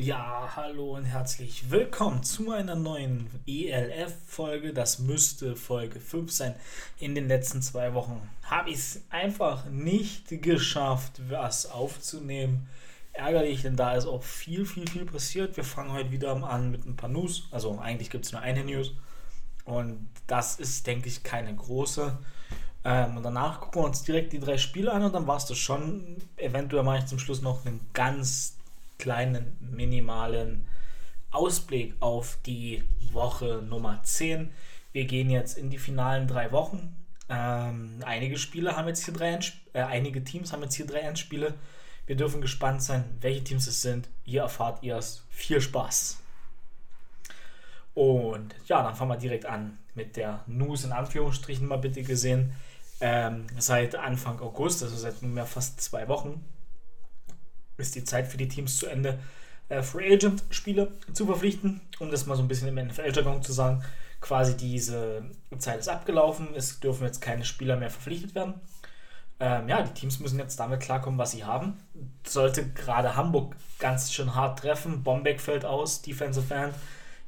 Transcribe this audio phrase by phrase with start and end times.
[0.00, 4.72] Ja, hallo und herzlich willkommen zu einer neuen ELF-Folge.
[4.72, 6.54] Das müsste Folge 5 sein.
[6.98, 12.66] In den letzten zwei Wochen habe ich es einfach nicht geschafft, was aufzunehmen.
[13.12, 15.58] Ärgerlich, denn da ist auch viel, viel, viel passiert.
[15.58, 17.46] Wir fangen heute wieder an mit ein paar News.
[17.50, 18.94] Also eigentlich gibt es nur eine News.
[19.66, 22.16] Und das ist, denke ich, keine große.
[22.84, 25.44] Ähm, und danach gucken wir uns direkt die drei Spiele an und dann war es
[25.44, 26.16] das schon.
[26.38, 28.56] Eventuell mache ich zum Schluss noch einen ganz
[29.00, 30.66] kleinen, minimalen
[31.30, 34.50] Ausblick auf die Woche Nummer 10.
[34.92, 36.94] Wir gehen jetzt in die finalen drei Wochen.
[37.28, 39.38] Ähm, einige Spiele haben jetzt hier drei,
[39.72, 41.54] äh, einige Teams haben jetzt hier drei Endspiele.
[42.06, 44.08] Wir dürfen gespannt sein, welche Teams es sind.
[44.24, 45.24] Ihr erfahrt ihr es.
[45.30, 46.18] Viel Spaß!
[47.94, 52.52] Und ja, dann fangen wir direkt an mit der News in Anführungsstrichen mal bitte gesehen.
[53.00, 56.44] Ähm, seit Anfang August, also seit nunmehr fast zwei Wochen,
[57.80, 59.18] ist die Zeit für die Teams zu Ende,
[59.68, 63.52] äh, Free Agent Spiele zu verpflichten, um das mal so ein bisschen im NFL-Jargon zu
[63.52, 63.82] sagen.
[64.20, 65.22] Quasi diese
[65.58, 68.54] Zeit ist abgelaufen, es dürfen jetzt keine Spieler mehr verpflichtet werden.
[69.38, 71.78] Ähm, ja, die Teams müssen jetzt damit klarkommen, was sie haben.
[72.26, 76.74] Sollte gerade Hamburg ganz schön hart treffen, Bombeck fällt aus, Defensive End.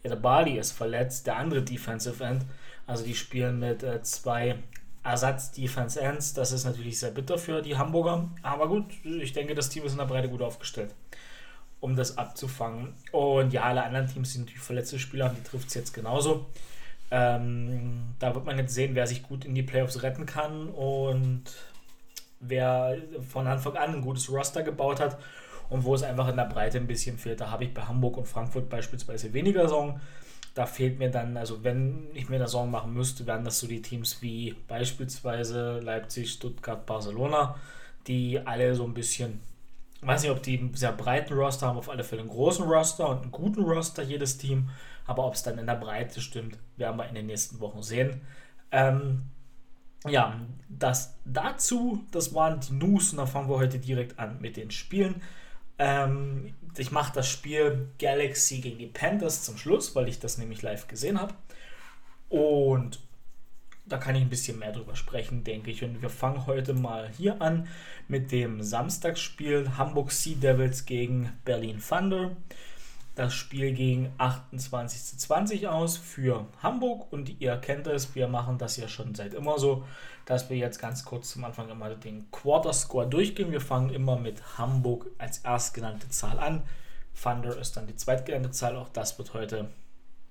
[0.03, 2.45] Ja, der Bali ist verletzt, der andere Defensive End.
[2.87, 4.57] Also die spielen mit äh, zwei
[5.05, 6.35] Ersatz-Defense Ends.
[6.35, 8.29] Das ist natürlich sehr bitter für die Hamburger.
[8.43, 10.95] Aber gut, ich denke, das Team ist in der Breite gut aufgestellt,
[11.81, 12.95] um das abzufangen.
[13.11, 16.47] Und ja, alle anderen Teams sind natürlich verletzte Spieler und die trifft es jetzt genauso.
[17.11, 21.45] Ähm, da wird man jetzt sehen, wer sich gut in die Playoffs retten kann und
[22.41, 22.97] wer
[23.29, 25.19] von Anfang an ein gutes Roster gebaut hat
[25.69, 27.41] und wo es einfach in der Breite ein bisschen fehlt.
[27.41, 30.01] Da habe ich bei Hamburg und Frankfurt beispielsweise weniger Sorgen.
[30.55, 33.67] Da fehlt mir dann, also wenn ich mir da Sorgen machen müsste, wären das so
[33.67, 37.57] die Teams wie beispielsweise Leipzig, Stuttgart, Barcelona,
[38.07, 39.41] die alle so ein bisschen,
[40.03, 43.09] weiß nicht, ob die einen sehr breiten Roster haben, auf alle Fälle einen großen Roster
[43.09, 44.69] und einen guten Roster, jedes Team.
[45.07, 48.21] Aber ob es dann in der Breite stimmt, werden wir in den nächsten Wochen sehen.
[48.71, 49.23] Ähm,
[50.07, 54.57] ja, das dazu, das waren die News und da fangen wir heute direkt an mit
[54.57, 55.23] den Spielen.
[55.83, 60.63] Ähm, ich mache das Spiel Galaxy gegen die Panthers zum Schluss, weil ich das nämlich
[60.63, 61.35] live gesehen habe.
[62.29, 63.01] Und
[63.85, 65.83] da kann ich ein bisschen mehr drüber sprechen, denke ich.
[65.83, 67.67] Und wir fangen heute mal hier an
[68.07, 72.37] mit dem Samstagsspiel Hamburg Sea Devils gegen Berlin Thunder.
[73.15, 78.57] Das Spiel ging 28 zu 20 aus für Hamburg und ihr kennt es, wir machen
[78.57, 79.85] das ja schon seit immer so,
[80.25, 83.53] dass wir jetzt ganz kurz zum Anfang immer den Quarter Score durchgehen.
[83.53, 86.63] Wir fangen immer mit Hamburg als erstgenannte Zahl an.
[87.23, 89.69] Thunder ist dann die zweitgenannte Zahl, auch das wird heute,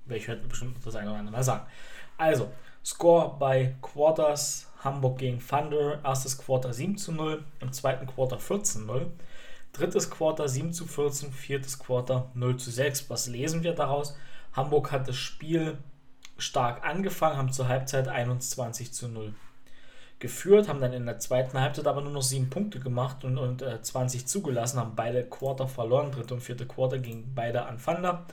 [0.06, 1.68] werde ich heute bestimmt das eine oder andere mal sagen.
[2.18, 2.50] Also,
[2.84, 8.81] Score bei Quarters Hamburg gegen Thunder, erstes Quarter 7 zu 0, im zweiten Quarter 14
[8.81, 9.12] zu 0.
[9.74, 13.09] Drittes Quarter 7 zu 14, viertes Quarter 0 zu 6.
[13.09, 14.16] Was lesen wir daraus?
[14.54, 15.78] Hamburg hat das Spiel
[16.38, 19.34] stark angefangen, haben zur Halbzeit 21 zu 0
[20.20, 23.62] geführt, haben dann in der zweiten Halbzeit aber nur noch sieben Punkte gemacht und, und
[23.62, 28.26] äh, 20 zugelassen, haben beide Quarter verloren, dritte und vierte Quarter gingen beide an Fanda.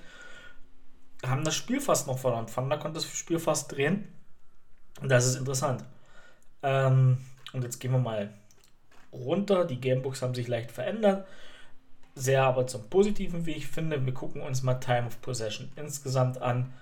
[1.26, 2.47] Haben das Spiel fast noch verloren.
[2.47, 4.06] Fanda konnte das Spiel fast drehen.
[5.00, 5.84] Und das ist interessant.
[6.62, 7.19] Ähm,
[7.53, 8.32] und jetzt gehen wir mal
[9.18, 9.64] runter.
[9.64, 11.26] Die Gamebooks haben sich leicht verändert.
[12.14, 14.04] Sehr aber zum Positiven, wie ich finde.
[14.04, 16.72] Wir gucken uns mal Time of Possession insgesamt an.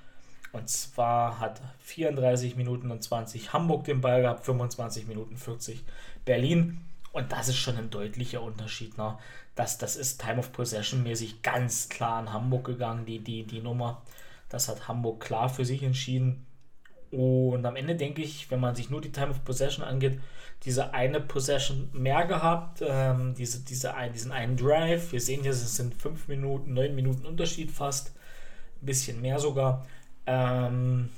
[0.52, 5.84] Und zwar hat 34 Minuten und 20 Hamburg den Ball gehabt, 25 Minuten 40
[6.24, 6.80] Berlin.
[7.12, 8.96] Und das ist schon ein deutlicher Unterschied.
[8.96, 9.18] Ne?
[9.54, 13.60] Das, das ist Time of Possession mäßig ganz klar an Hamburg gegangen, die, die, die
[13.60, 14.02] Nummer.
[14.48, 16.45] Das hat Hamburg klar für sich entschieden.
[17.10, 20.20] Und am Ende denke ich, wenn man sich nur die Time of Possession angeht,
[20.64, 25.12] diese eine Possession mehr gehabt, ähm, diese, diese ein, diesen einen Drive.
[25.12, 28.12] Wir sehen hier, es sind 5 Minuten, 9 Minuten Unterschied fast,
[28.82, 29.86] ein bisschen mehr sogar.
[30.26, 31.10] Ähm,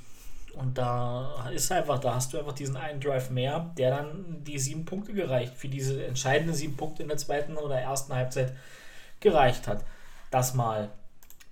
[0.53, 4.59] und da ist einfach, da hast du einfach diesen einen Drive mehr, der dann die
[4.59, 8.53] sieben Punkte gereicht, für diese entscheidenden sieben Punkte in der zweiten oder ersten Halbzeit
[9.19, 9.85] gereicht hat.
[10.31, 10.89] Das mal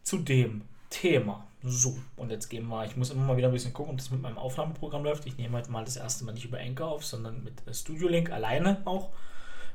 [0.03, 1.46] zu dem Thema.
[1.69, 4.09] So, und jetzt gehen wir, ich muss immer mal wieder ein bisschen gucken, ob das
[4.09, 5.25] mit meinem Aufnahmeprogramm läuft.
[5.25, 8.31] Ich nehme heute mal das erste Mal nicht über Anchor auf, sondern mit Studio Link
[8.31, 9.09] alleine auch.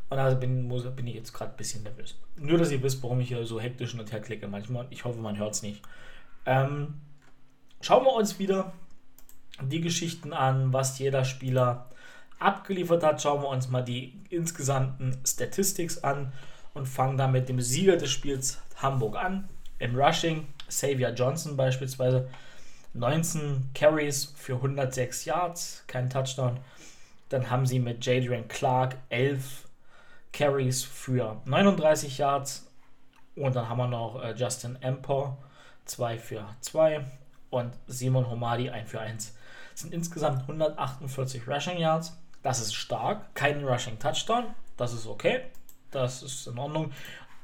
[0.09, 2.19] Und da bin, bin ich jetzt gerade ein bisschen nervös.
[2.37, 4.87] Nur, dass ihr wisst, warum ich hier so hektisch und her klicke manchmal.
[4.91, 5.83] Ich hoffe, man hört es nicht.
[6.45, 6.95] Ähm,
[7.81, 8.73] schauen wir uns wieder
[9.61, 11.91] die Geschichten an, was jeder Spieler
[12.39, 13.23] abgeliefert hat.
[13.23, 16.33] Schauen wir uns mal die insgesamten Statistics an
[16.75, 19.49] und fangen dann mit dem Sieger des Spiels Hamburg an.
[19.83, 22.29] Im Rushing Xavier Johnson beispielsweise
[22.95, 26.61] 19 Carries für 106 Yards, kein Touchdown.
[27.31, 29.67] Dann haben sie mit Jadrian Clark 11
[30.33, 32.71] Carries für 39 Yards
[33.35, 35.37] Und dann haben wir noch äh, Justin Empor
[35.87, 37.05] 2 für 2
[37.51, 39.35] und Simon Homadi 1 für 1.
[39.73, 42.17] Das sind insgesamt 148 Rushing Yards.
[42.45, 43.35] Das ist stark.
[43.35, 44.45] Kein Rushing Touchdown.
[44.77, 45.41] Das ist okay.
[45.91, 46.93] Das ist in Ordnung.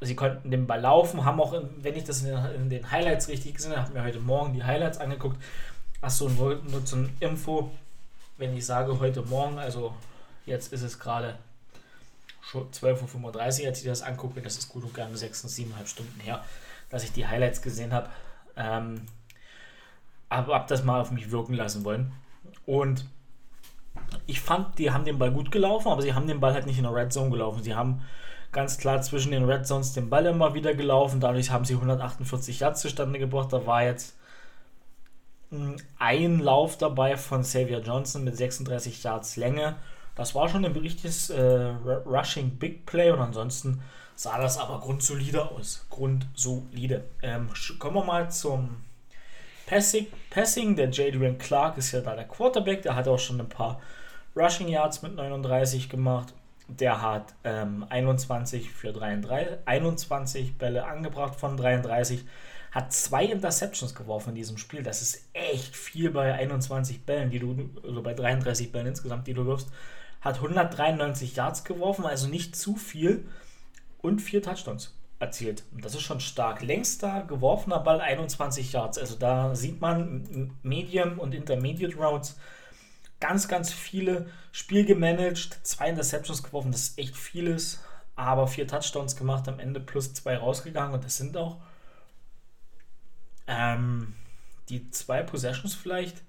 [0.01, 3.29] Sie konnten den Ball laufen, haben auch, wenn ich das in den, in den Highlights
[3.29, 5.37] richtig gesehen habe, habe mir heute Morgen die Highlights angeguckt.
[6.01, 7.71] Achso, nur, nur zum Info,
[8.37, 9.93] wenn ich sage heute Morgen, also
[10.47, 11.37] jetzt ist es gerade
[12.53, 16.45] 12.35 Uhr, als ich das angucke, das ist gut und gerne 6, 7,5 Stunden her,
[16.89, 18.09] dass ich die Highlights gesehen habe.
[18.57, 19.03] Ähm,
[20.29, 22.13] aber habe das mal auf mich wirken lassen wollen.
[22.67, 23.05] Und
[24.27, 26.79] ich fand, die haben den Ball gut gelaufen, aber sie haben den Ball halt nicht
[26.79, 27.63] in der Red Zone gelaufen.
[27.63, 28.03] Sie haben
[28.53, 31.21] ganz klar zwischen den Red Zones den Ball immer wieder gelaufen.
[31.21, 33.53] Dadurch haben sie 148 Yards zustande gebracht.
[33.53, 34.17] Da war jetzt
[35.51, 39.77] hm, ein Lauf dabei von Xavier Johnson mit 36 Yards Länge.
[40.15, 43.81] Das war schon ein richtiges äh, Rushing Big Play und ansonsten
[44.17, 45.87] sah das aber grundsolide aus.
[45.91, 47.05] Grundsolide.
[47.23, 48.83] Ähm, kommen wir mal zum
[49.67, 50.09] Passing.
[50.31, 50.75] Passing.
[50.75, 52.83] Der Jadrian Clark ist ja da der Quarterback.
[52.83, 53.81] Der hat auch schon ein paar
[54.35, 56.35] Rushing Yards mit 39 gemacht.
[56.69, 62.25] Der hat ähm, 21 für 33, 21 Bälle angebracht von 33
[62.71, 64.83] hat zwei Interceptions geworfen in diesem Spiel.
[64.83, 69.35] Das ist echt viel bei 21 Bällen, die du, also bei 33 Bällen insgesamt, die
[69.35, 69.69] du wirfst.
[70.21, 73.27] Hat 193 Yards geworfen, also nicht zu viel.
[74.01, 75.65] Und vier Touchdowns erzielt.
[75.73, 76.63] Und das ist schon stark.
[76.63, 78.99] Längster geworfener Ball 21 Yards.
[78.99, 82.39] Also da sieht man Medium und Intermediate Routes
[83.21, 87.83] ganz, ganz viele Spiel gemanagt, zwei Interceptions geworfen, das ist echt vieles,
[88.17, 91.59] aber vier Touchdowns gemacht, am Ende plus zwei rausgegangen und das sind auch
[93.47, 94.15] ähm,
[94.69, 96.23] die zwei Possessions vielleicht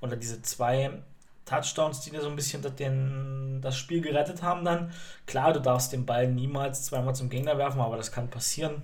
[0.00, 1.02] oder diese zwei
[1.44, 4.92] Touchdowns, die dir so ein bisschen den, das Spiel gerettet haben dann.
[5.26, 8.82] Klar, du darfst den Ball niemals zweimal zum Gegner werfen, aber das kann passieren.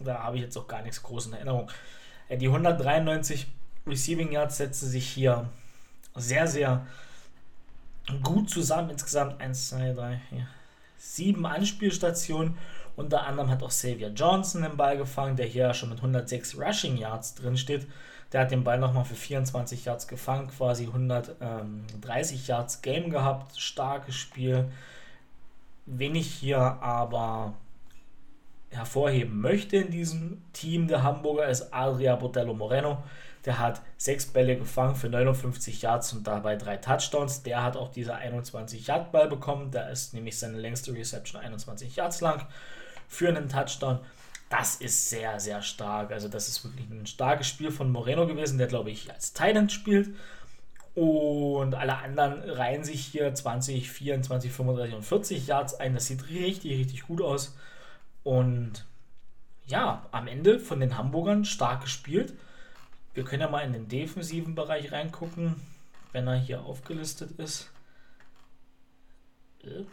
[0.00, 1.70] Da habe ich jetzt auch gar nichts groß in Erinnerung.
[2.28, 3.46] Äh, die 193
[3.86, 5.48] Receiving Yards setzen sich hier
[6.18, 6.86] sehr, sehr
[8.22, 8.90] gut zusammen.
[8.90, 10.46] Insgesamt 1, 2, 3, 4,
[10.96, 12.56] 7 Anspielstationen
[12.98, 16.96] unter anderem hat auch Xavier Johnson den Ball gefangen, der hier schon mit 106 Rushing
[16.96, 17.86] Yards drin steht.
[18.32, 23.56] Der hat den Ball nochmal für 24 Yards gefangen, quasi 130 Yards Game gehabt.
[23.56, 24.68] Starkes Spiel.
[25.86, 27.54] Wen ich hier aber
[28.70, 33.04] hervorheben möchte in diesem Team der Hamburger ist Adria Botello Moreno.
[33.48, 37.44] Der hat sechs Bälle gefangen für 59 Yards und dabei drei Touchdowns.
[37.44, 39.70] Der hat auch diese 21 Yard Ball bekommen.
[39.70, 42.46] Da ist nämlich seine längste Reception 21 Yards lang
[43.08, 44.00] für einen Touchdown.
[44.50, 46.12] Das ist sehr, sehr stark.
[46.12, 49.70] Also, das ist wirklich ein starkes Spiel von Moreno gewesen, der, glaube ich, als Titan
[49.70, 50.10] spielt.
[50.94, 55.94] Und alle anderen reihen sich hier 20, 24, 35 und 40 Yards ein.
[55.94, 57.56] Das sieht richtig, richtig gut aus.
[58.24, 58.84] Und
[59.64, 62.34] ja, am Ende von den Hamburgern stark gespielt.
[63.14, 65.56] Wir können ja mal in den defensiven Bereich reingucken,
[66.12, 67.70] wenn er hier aufgelistet ist.
[69.64, 69.84] Äh.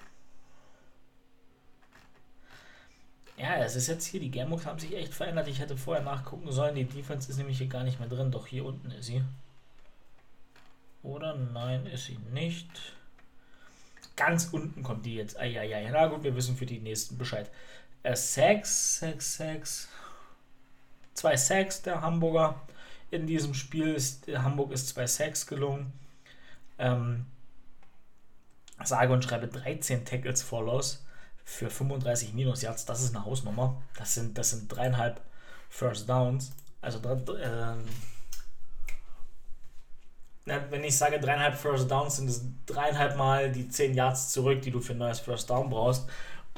[3.37, 5.47] Ja, es ist jetzt hier, die Gamebooks haben sich echt verändert.
[5.47, 6.75] Ich hätte vorher nachgucken sollen.
[6.75, 8.31] Die Defense ist nämlich hier gar nicht mehr drin.
[8.31, 9.23] Doch hier unten ist sie.
[11.03, 12.69] Oder nein, ist sie nicht.
[14.15, 15.37] Ganz unten kommt die jetzt.
[15.37, 15.89] Eieiei.
[15.91, 17.51] Na gut, wir wissen für die nächsten Bescheid.
[18.03, 19.89] Äh, Sacks, Sacks, Sacks.
[21.13, 22.61] Zwei Sacks der Hamburger.
[23.11, 25.93] In diesem Spiel ist Hamburg ist zwei Sacks gelungen.
[26.77, 27.25] Ähm,
[28.83, 31.05] sage und schreibe 13 Tackles for Loss
[31.45, 33.81] für 35 Minus Yards, das ist eine Hausnummer.
[33.97, 35.21] Das sind, das sind dreieinhalb
[35.69, 36.51] First Downs.
[36.81, 37.75] Also äh,
[40.45, 44.71] wenn ich sage dreieinhalb First Downs, sind es dreieinhalb Mal die 10 Yards zurück, die
[44.71, 46.07] du für ein neues First Down brauchst.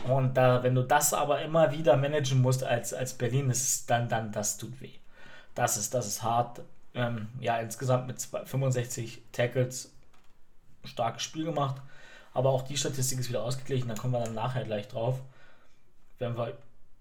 [0.08, 4.08] Und da, wenn du das aber immer wieder managen musst als, als Berlin, ist dann,
[4.08, 4.94] dann, das tut weh.
[5.58, 6.62] Das ist, das ist hart.
[6.94, 9.92] Ähm, ja, insgesamt mit 65 Tackles
[10.84, 11.82] starkes Spiel gemacht.
[12.32, 15.20] Aber auch die Statistik ist wieder ausgeglichen, da kommen wir dann nachher gleich drauf.
[16.20, 16.56] Wenn wir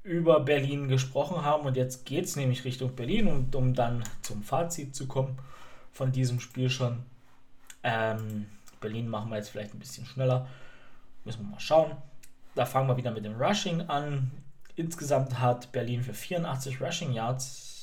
[0.04, 4.42] über Berlin gesprochen haben und jetzt geht es nämlich Richtung Berlin und um dann zum
[4.42, 5.38] Fazit zu kommen
[5.92, 7.04] von diesem Spiel schon.
[7.82, 8.46] Ähm,
[8.80, 10.48] Berlin machen wir jetzt vielleicht ein bisschen schneller.
[11.24, 11.90] Müssen wir mal schauen.
[12.54, 14.30] Da fangen wir wieder mit dem Rushing an.
[14.76, 17.75] Insgesamt hat Berlin für 84 Rushing Yards.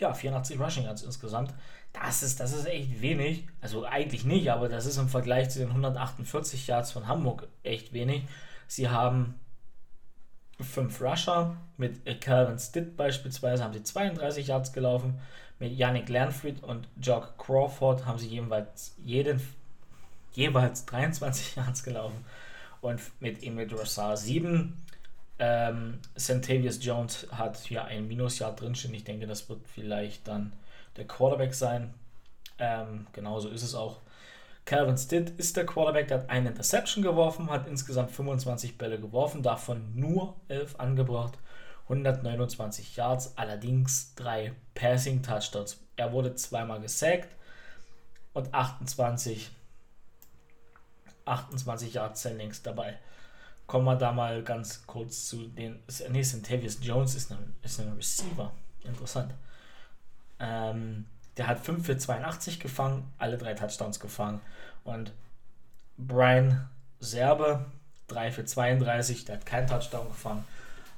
[0.00, 1.54] Ja, 84 Rushing Yards insgesamt.
[1.92, 3.46] Das ist, das ist echt wenig.
[3.60, 7.92] Also eigentlich nicht, aber das ist im Vergleich zu den 148 Yards von Hamburg echt
[7.92, 8.24] wenig.
[8.66, 9.34] Sie haben
[10.60, 11.56] fünf Rusher.
[11.76, 15.20] Mit Calvin Stitt beispielsweise haben sie 32 Yards gelaufen.
[15.58, 19.40] Mit Yannick Lernfried und Jock Crawford haben sie jeweils, jeden,
[20.32, 22.24] jeweils 23 Yards gelaufen.
[22.80, 24.80] und mit Emil Drossard 7.
[25.42, 28.92] Ähm, Centavius Jones hat hier ein Minusjahr drinstehen.
[28.92, 30.52] Ich denke, das wird vielleicht dann
[30.96, 31.94] der Quarterback sein.
[32.58, 34.00] Ähm, genauso ist es auch.
[34.66, 39.42] Calvin Stitt ist der Quarterback, der hat eine Interception geworfen, hat insgesamt 25 Bälle geworfen,
[39.42, 41.38] davon nur 11 angebracht,
[41.84, 45.80] 129 Yards, allerdings drei Passing Touchdowns.
[45.96, 47.34] Er wurde zweimal gesackt
[48.34, 49.50] und 28,
[51.24, 52.98] 28 Yards Sendings dabei.
[53.70, 55.78] Kommen wir da mal ganz kurz zu den.
[56.08, 58.50] Nee, Centavius Jones ist ein, ist ein Receiver.
[58.82, 59.32] Interessant.
[60.40, 64.40] Ähm, der hat 5 für 82 gefangen, alle drei Touchdowns gefangen.
[64.82, 65.12] Und
[65.96, 67.64] Brian Serbe
[68.08, 70.44] 3 für 32, der hat keinen Touchdown gefangen.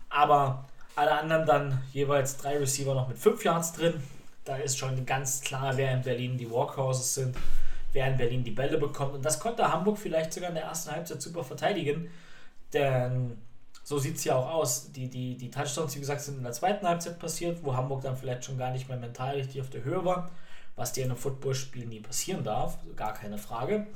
[0.09, 0.65] Aber
[0.97, 4.03] alle anderen dann jeweils drei Receiver noch mit 5 Yards drin.
[4.47, 7.37] Da ist schon ganz klar, wer in Berlin die Walkhorses sind,
[7.93, 9.13] wer in Berlin die Bälle bekommt.
[9.13, 12.11] Und das konnte Hamburg vielleicht sogar in der ersten Halbzeit super verteidigen.
[12.73, 13.37] Denn
[13.85, 14.93] so sieht es ja auch aus.
[14.93, 18.17] Die, die, die Touchdowns, wie gesagt, sind in der zweiten Halbzeit passiert, wo Hamburg dann
[18.17, 20.31] vielleicht schon gar nicht mehr mental richtig auf der Höhe war,
[20.77, 23.87] was dir in einem Footballspiel nie passieren darf, gar keine Frage.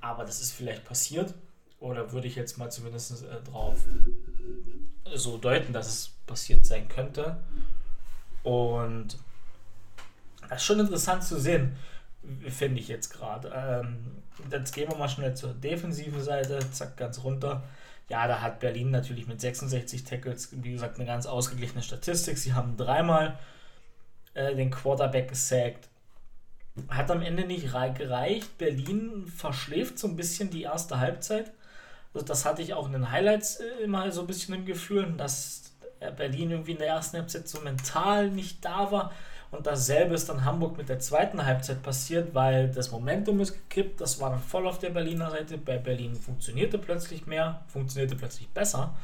[0.00, 1.34] Aber das ist vielleicht passiert,
[1.78, 3.78] oder würde ich jetzt mal zumindest äh, drauf
[5.14, 7.40] so deuten, dass es passiert sein könnte.
[8.42, 9.18] Und
[10.48, 11.76] das ist schon interessant zu sehen,
[12.48, 13.52] finde ich jetzt gerade.
[13.54, 17.62] Ähm, jetzt gehen wir mal schnell zur defensiven Seite, zack, ganz runter.
[18.10, 22.38] Ja, da hat Berlin natürlich mit 66 Tackles, wie gesagt, eine ganz ausgeglichene Statistik.
[22.38, 23.38] Sie haben dreimal
[24.34, 25.88] äh, den Quarterback gesackt.
[26.88, 28.58] Hat am Ende nicht gereicht.
[28.58, 31.52] Berlin verschläft so ein bisschen die erste Halbzeit.
[32.12, 35.12] Also das hatte ich auch in den Highlights äh, immer so ein bisschen im Gefühl,
[35.16, 39.12] dass äh, Berlin irgendwie in der ersten Halbzeit so mental nicht da war.
[39.50, 44.00] Und dasselbe ist dann Hamburg mit der zweiten Halbzeit passiert, weil das Momentum ist gekippt.
[44.00, 45.58] Das war dann voll auf der Berliner Seite.
[45.58, 48.94] Bei Berlin funktionierte plötzlich mehr, funktionierte plötzlich besser.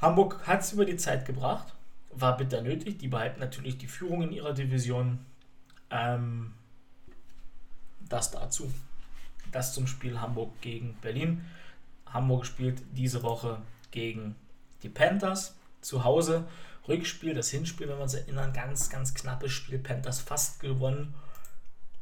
[0.00, 1.74] Hamburg hat es über die Zeit gebracht,
[2.10, 2.98] war bitter nötig.
[2.98, 5.24] Die behalten natürlich die Führung in ihrer Division.
[5.90, 6.54] Ähm,
[8.08, 8.72] das dazu.
[9.52, 11.44] Das zum Spiel Hamburg gegen Berlin.
[12.06, 13.58] Hamburg spielt diese Woche
[13.90, 14.34] gegen
[14.82, 16.44] die Panthers zu Hause.
[16.90, 19.78] Rückspiel, das Hinspiel, wenn wir uns erinnern, ganz, ganz knappes Spiel.
[19.78, 21.14] Panthers fast gewonnen.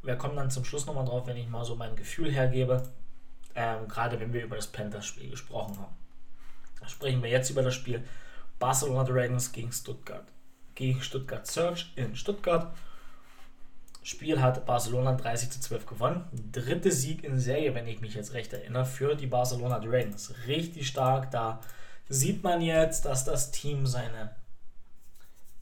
[0.01, 2.83] Wir kommen dann zum Schluss nochmal drauf, wenn ich mal so mein Gefühl hergebe.
[3.55, 5.95] Ähm, gerade wenn wir über das Panthers-Spiel gesprochen haben.
[6.87, 8.03] Sprechen wir jetzt über das Spiel
[8.57, 10.27] Barcelona Dragons gegen Stuttgart.
[10.75, 12.73] Gegen Stuttgart Search in Stuttgart.
[14.01, 16.25] Spiel hat Barcelona 30 zu 12 gewonnen.
[16.51, 20.33] Dritte Sieg in Serie, wenn ich mich jetzt recht erinnere, für die Barcelona Dragons.
[20.47, 21.31] Richtig stark.
[21.31, 21.59] Da
[22.07, 24.31] sieht man jetzt, dass das Team seine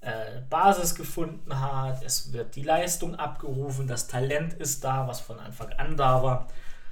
[0.01, 5.39] äh, Basis gefunden hat, es wird die Leistung abgerufen, das Talent ist da, was von
[5.39, 6.47] Anfang an da war.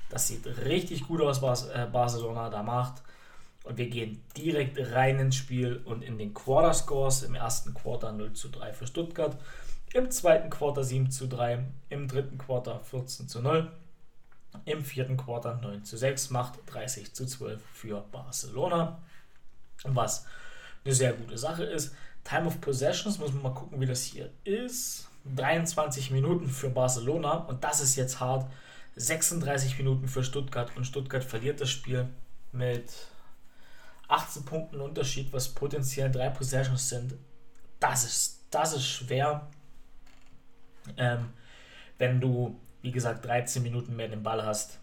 [0.10, 3.02] Das sieht richtig gut aus, was äh, Barcelona da macht.
[3.64, 7.24] Und wir gehen direkt rein ins Spiel und in den Quarter Scores.
[7.24, 9.38] Im ersten Quarter 0 zu 3 für Stuttgart,
[9.94, 13.72] im zweiten Quarter 7 zu 3, im dritten Quarter 14 zu 0,
[14.66, 19.02] im vierten Quarter 9 zu 6, macht 30 zu 12 für Barcelona.
[19.84, 20.26] Was
[20.84, 21.96] eine sehr gute Sache ist.
[22.26, 25.08] Time of Possessions, muss man mal gucken, wie das hier ist.
[25.34, 28.52] 23 Minuten für Barcelona und das ist jetzt hart.
[28.98, 32.08] 36 Minuten für Stuttgart und Stuttgart verliert das Spiel
[32.52, 32.92] mit
[34.08, 37.16] 18 Punkten Unterschied, was potenziell drei Possessions sind.
[37.80, 39.48] Das ist, das ist schwer,
[40.98, 41.34] ähm,
[41.98, 44.80] wenn du, wie gesagt, 13 Minuten mehr den Ball hast.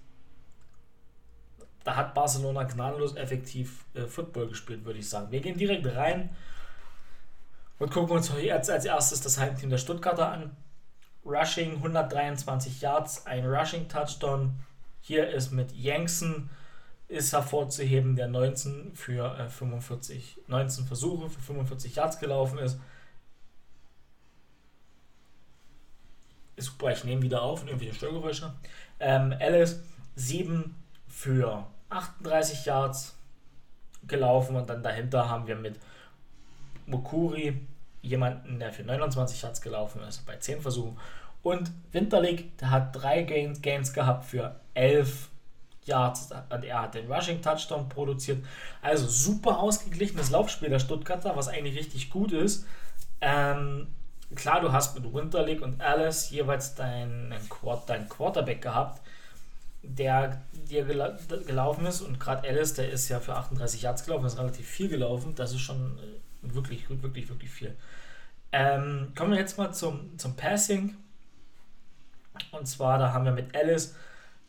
[1.84, 5.30] Da hat Barcelona gnadenlos effektiv äh, Football gespielt, würde ich sagen.
[5.32, 6.30] Wir gehen direkt rein
[7.82, 10.56] und gucken uns jetzt als erstes das Heimteam der Stuttgarter an.
[11.24, 14.54] Rushing 123 Yards, ein Rushing Touchdown.
[15.00, 16.48] Hier ist mit Jankson
[17.08, 22.78] ist hervorzuheben, der 19 für äh, 45, 19 Versuche für 45 Yards gelaufen ist.
[26.54, 28.54] Ist super, ich nehme wieder auf und irgendwie Störgeräusche.
[29.00, 29.82] Ähm, Alice
[30.14, 30.76] 7
[31.08, 33.16] für 38 Yards
[34.06, 35.80] gelaufen und dann dahinter haben wir mit
[36.86, 37.66] Mokuri
[38.02, 40.99] jemanden, der für 29 Yards gelaufen ist, bei 10 Versuchen.
[41.42, 45.28] Und Winterlig, der hat drei Gains, Gains gehabt für 11
[45.85, 46.30] Yards.
[46.30, 48.44] Er hat den Rushing Touchdown produziert.
[48.80, 52.66] Also super ausgeglichenes Laufspiel der Stuttgarter, was eigentlich richtig gut ist.
[53.21, 53.88] Ähm,
[54.35, 57.35] klar, du hast mit Winterlig und Alice jeweils deinen,
[57.87, 59.00] deinen Quarterback gehabt,
[59.82, 61.16] der dir gela
[61.47, 62.00] gelaufen ist.
[62.02, 65.35] Und gerade Alice, der ist ja für 38 Yards gelaufen, ist relativ viel gelaufen.
[65.35, 67.76] Das ist schon äh, Wirklich, wirklich, wirklich viel.
[68.52, 70.96] Ähm, kommen wir jetzt mal zum, zum Passing.
[72.50, 73.94] Und zwar, da haben wir mit Alice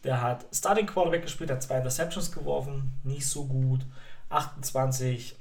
[0.04, 3.82] Der hat Starting Quarterback gespielt, hat zwei Interceptions geworfen, nicht so gut.
[4.30, 5.38] 28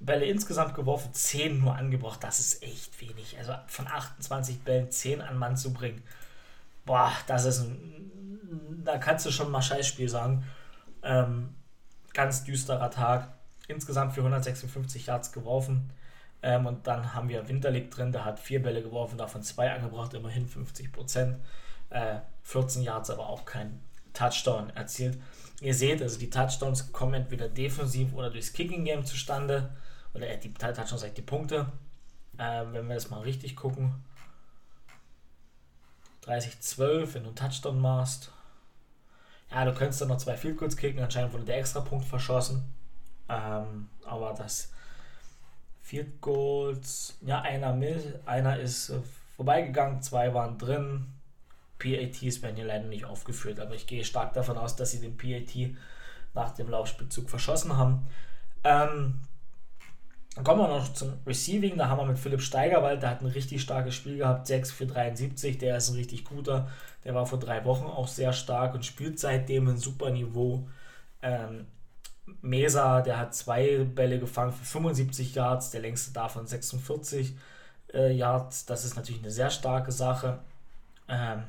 [0.00, 2.22] Bälle insgesamt geworfen, 10 nur angebracht.
[2.22, 3.36] Das ist echt wenig.
[3.38, 6.02] Also von 28 Bällen 10 an Mann zu bringen,
[6.84, 8.80] boah, das ist ein.
[8.84, 10.44] Da kannst du schon mal Scheißspiel sagen.
[11.02, 11.54] Ähm,
[12.12, 13.28] ganz düsterer Tag.
[13.72, 15.90] Insgesamt für 156 Yards geworfen.
[16.42, 20.14] Ähm, und dann haben wir Winterlig drin, der hat vier Bälle geworfen, davon zwei angebracht,
[20.14, 21.38] immerhin 50 Prozent.
[21.90, 23.80] Äh, 14 Yards, aber auch kein
[24.12, 25.18] Touchdown erzielt.
[25.60, 29.70] Ihr seht, also die Touchdowns kommen entweder defensiv oder durchs Kicking Game zustande.
[30.14, 31.70] Oder äh, die Touchdowns, die Punkte.
[32.38, 33.94] Äh, wenn wir das mal richtig gucken.
[36.26, 38.32] 30-12, wenn du einen Touchdown machst.
[39.50, 42.64] Ja, du könntest dann noch zwei Field Goals kicken, anscheinend wurde der extra Punkt verschossen.
[43.32, 44.70] Ähm, aber das
[45.80, 48.98] Field Goals, ja, einer mit, einer ist äh,
[49.36, 51.06] vorbeigegangen, zwei waren drin.
[51.78, 55.16] PATs werden hier leider nicht aufgeführt, aber ich gehe stark davon aus, dass sie den
[55.16, 55.76] PAT
[56.34, 58.06] nach dem Laufspielzug verschossen haben.
[58.64, 59.20] Ähm,
[60.34, 61.76] dann kommen wir noch zum Receiving.
[61.76, 64.86] Da haben wir mit Philipp Steigerwald, der hat ein richtig starkes Spiel gehabt, 6 für
[64.86, 65.58] 73.
[65.58, 66.68] Der ist ein richtig guter.
[67.04, 70.68] Der war vor drei Wochen auch sehr stark und spielt seitdem ein super Niveau.
[71.20, 71.66] Ähm,
[72.40, 77.36] Mesa, der hat zwei Bälle gefangen für 75 Yards, der längste davon 46
[77.92, 78.66] äh, Yards.
[78.66, 80.38] Das ist natürlich eine sehr starke Sache.
[81.08, 81.42] Ähm,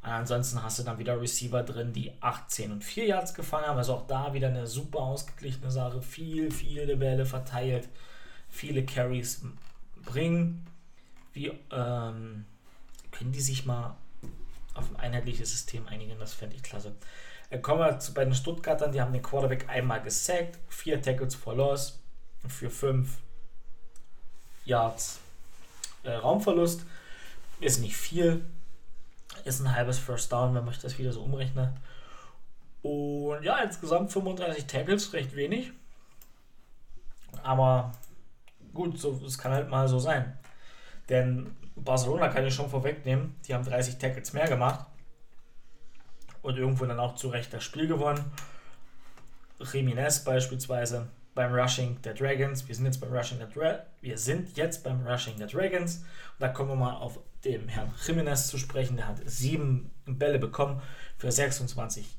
[0.00, 3.78] ansonsten hast du dann wieder Receiver drin, die 18 und 4 Yards gefangen haben.
[3.78, 6.02] Also auch da wieder eine super ausgeglichene Sache.
[6.02, 7.88] Viel, viele Bälle verteilt,
[8.48, 9.42] viele Carries
[10.04, 10.66] bringen.
[11.32, 12.44] Wie ähm,
[13.10, 13.96] können die sich mal
[14.74, 16.18] auf ein einheitliches System einigen?
[16.18, 16.94] Das fände ich klasse.
[17.60, 21.54] Kommen wir zu, bei den Stuttgartern, die haben den Quarterback einmal gesackt, vier Tackles for
[21.54, 22.00] Loss
[22.48, 23.18] für fünf
[24.64, 25.20] Yards
[26.04, 26.86] äh, Raumverlust.
[27.60, 28.44] Ist nicht viel,
[29.44, 31.70] ist ein halbes First Down, wenn man das wieder so umrechnet.
[32.82, 35.72] Und ja, insgesamt 35 Tackles, recht wenig.
[37.42, 37.92] Aber
[38.72, 40.38] gut, so, es kann halt mal so sein.
[41.08, 44.86] Denn Barcelona kann ich schon vorwegnehmen, die haben 30 Tackles mehr gemacht
[46.42, 48.24] und irgendwo dann auch zu Recht das Spiel gewonnen.
[49.60, 52.66] Jiménez beispielsweise beim Rushing der Dragons.
[52.68, 55.98] Wir sind jetzt beim Rushing der Dra wir sind jetzt beim Rushing der Dragons.
[55.98, 58.96] Und da kommen wir mal auf den Herrn Jiménez zu sprechen.
[58.96, 60.82] Der hat sieben Bälle bekommen
[61.16, 62.18] für 26,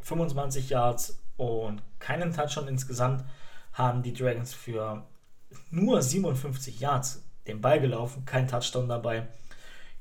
[0.00, 3.24] 25 Yards und keinen Touchdown insgesamt
[3.72, 5.06] haben die Dragons für
[5.70, 9.28] nur 57 Yards den Ball gelaufen, kein Touchdown dabei.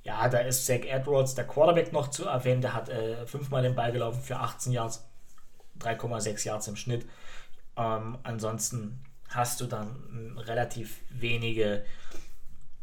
[0.04, 2.62] Ja, da ist Zach Edwards, der Quarterback, noch zu erwähnen.
[2.62, 5.06] Der hat äh, fünfmal den Ball gelaufen für 18 Yards,
[5.80, 7.08] 3,6 Yards im Schnitt.
[7.76, 11.86] Ähm, ansonsten hast du dann relativ wenige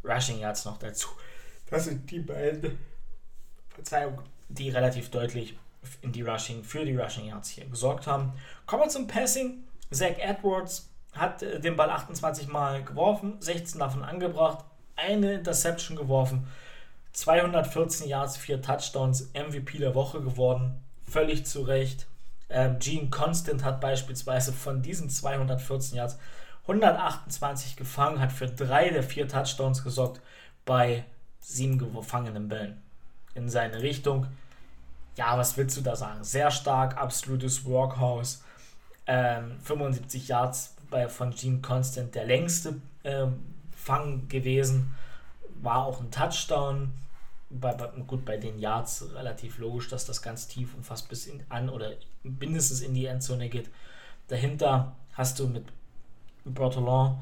[0.03, 1.09] Rushing Yards noch dazu.
[1.69, 2.77] Das sind die beiden,
[3.69, 5.57] Verzeihung, die relativ deutlich
[6.01, 8.33] in die Rushing, für die Rushing Yards hier gesorgt haben.
[8.65, 9.63] Kommen wir zum Passing.
[9.91, 16.47] Zach Edwards hat äh, den Ball 28 Mal geworfen, 16 davon angebracht, eine Interception geworfen.
[17.17, 20.79] 214 Yards, 4 Touchdowns, MVP der Woche geworden.
[21.09, 22.05] Völlig zu Recht.
[22.47, 26.19] Ähm, Gene Constant hat beispielsweise von diesen 214 Yards
[26.61, 30.21] 128 gefangen, hat für drei der vier Touchdowns gesorgt
[30.63, 31.05] bei
[31.39, 32.79] sieben gefangenen Bällen
[33.33, 34.27] in seine Richtung.
[35.15, 36.23] Ja, was willst du da sagen?
[36.23, 38.43] Sehr stark, absolutes Workhouse.
[39.07, 43.43] Ähm, 75 Yards bei, von Gene Constant, der längste ähm,
[43.75, 44.93] Fang gewesen.
[45.63, 46.93] War auch ein Touchdown
[47.49, 51.27] bei, bei, gut, bei den Yards relativ logisch, dass das ganz tief und fast bis
[51.27, 51.91] in, an oder
[52.23, 53.69] mindestens in die Endzone geht.
[54.27, 55.65] Dahinter hast du mit
[56.43, 57.19] Bertolon,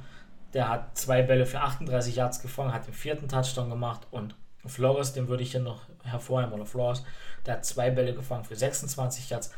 [0.54, 4.36] der hat zwei Bälle für 38 Yards gefangen, hat den vierten Touchdown gemacht und
[4.66, 7.04] Flores, den würde ich hier noch hervorheben, oder Flores,
[7.46, 9.52] der hat zwei Bälle gefangen für 26 Yards.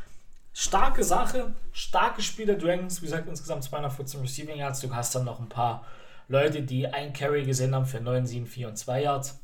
[0.54, 4.80] Starke Sache, starke Spiel der Dragons, wie gesagt, insgesamt 214 Receiving Yards.
[4.80, 5.86] Du hast dann noch ein paar
[6.28, 9.40] Leute, die ein Carry gesehen haben für 9, 7, 4 und 2 Yards.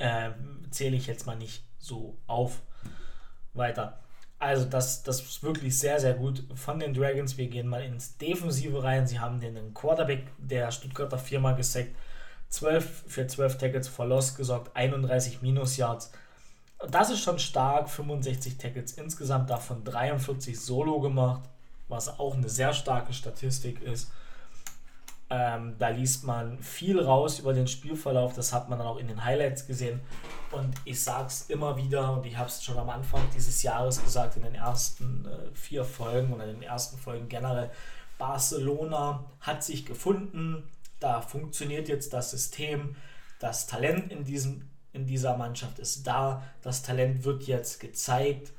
[0.00, 0.30] Äh,
[0.70, 2.62] zähle ich jetzt mal nicht so auf.
[3.52, 4.00] Weiter.
[4.38, 7.36] Also das, das ist wirklich sehr, sehr gut von den Dragons.
[7.36, 9.06] Wir gehen mal ins Defensive rein.
[9.06, 11.94] Sie haben den Quarterback der Stuttgarter viermal gesackt.
[12.48, 16.10] 12 für 12 Tackles for Loss gesorgt, 31 Minus Yards.
[16.90, 21.48] Das ist schon stark, 65 Tackles insgesamt, davon 43 Solo gemacht,
[21.88, 24.10] was auch eine sehr starke Statistik ist.
[25.30, 29.06] Ähm, da liest man viel raus über den Spielverlauf, das hat man dann auch in
[29.06, 30.00] den Highlights gesehen.
[30.50, 34.02] Und ich sage es immer wieder, und ich habe es schon am Anfang dieses Jahres
[34.02, 37.70] gesagt, in den ersten äh, vier Folgen oder in den ersten Folgen generell,
[38.18, 42.96] Barcelona hat sich gefunden, da funktioniert jetzt das System,
[43.38, 46.42] das Talent in diesem in dieser Mannschaft ist da.
[46.62, 48.52] Das Talent wird jetzt gezeigt.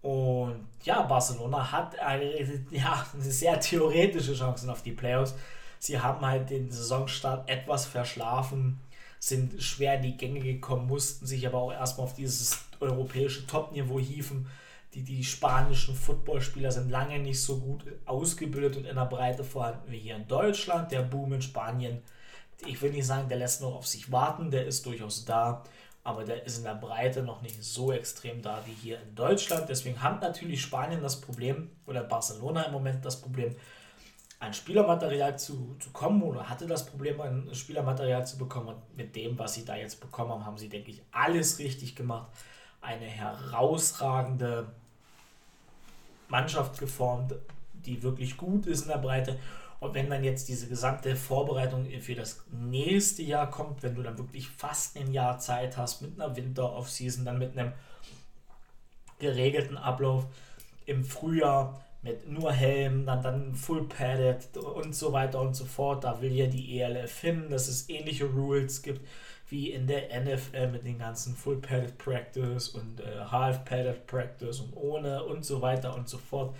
[0.00, 5.34] Und ja, Barcelona hat eine, ja, sehr theoretische Chancen auf die Playoffs.
[5.82, 8.78] Sie haben halt den Saisonstart etwas verschlafen,
[9.18, 13.98] sind schwer in die Gänge gekommen, mussten sich aber auch erstmal auf dieses europäische Topniveau
[13.98, 14.46] hieven.
[14.94, 19.90] Die, die spanischen Footballspieler sind lange nicht so gut ausgebildet und in der Breite vorhanden
[19.90, 20.92] wie hier in Deutschland.
[20.92, 22.00] Der Boom in Spanien,
[22.64, 25.64] ich will nicht sagen, der lässt noch auf sich warten, der ist durchaus da
[26.04, 29.68] aber der ist in der Breite noch nicht so extrem da wie hier in Deutschland.
[29.68, 33.54] Deswegen hat natürlich Spanien das Problem, oder Barcelona im Moment das Problem,
[34.42, 38.68] an Spielermaterial zu, zu kommen oder hatte das Problem, ein Spielermaterial zu bekommen.
[38.68, 41.94] Und mit dem, was sie da jetzt bekommen haben, haben sie, denke ich, alles richtig
[41.94, 42.28] gemacht.
[42.80, 44.66] Eine herausragende
[46.28, 47.34] Mannschaft geformt,
[47.72, 49.38] die wirklich gut ist in der Breite
[49.78, 54.16] und wenn dann jetzt diese gesamte Vorbereitung für das nächste Jahr kommt, wenn du dann
[54.16, 57.72] wirklich fast ein Jahr Zeit hast mit einer Winter-Off-Season, dann mit einem
[59.18, 60.26] geregelten Ablauf
[60.86, 66.04] im Frühjahr mit nur Helm, dann, dann Full Padded und so weiter und so fort.
[66.04, 69.06] Da will ja die ELF hin, dass es ähnliche Rules gibt
[69.48, 74.60] wie in der NFL mit den ganzen Full Padded Practice und äh, Half Padded Practice
[74.60, 76.54] und ohne und so weiter und so fort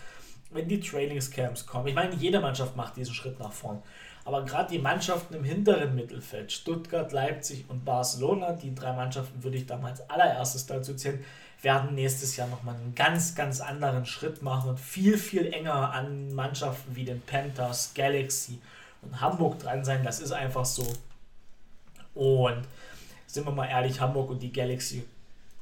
[0.52, 1.88] wenn die Trainingscamps kommen.
[1.88, 3.82] Ich meine, jede Mannschaft macht diesen Schritt nach vorn.
[4.24, 9.56] Aber gerade die Mannschaften im hinteren Mittelfeld, Stuttgart, Leipzig und Barcelona, die drei Mannschaften würde
[9.56, 11.24] ich damals allererstes dazu zählen,
[11.62, 16.34] werden nächstes Jahr nochmal einen ganz, ganz anderen Schritt machen und viel, viel enger an
[16.34, 18.58] Mannschaften wie den Panthers, Galaxy
[19.02, 20.04] und Hamburg dran sein.
[20.04, 20.86] Das ist einfach so.
[22.14, 22.62] Und
[23.26, 25.04] sind wir mal ehrlich, Hamburg und die Galaxy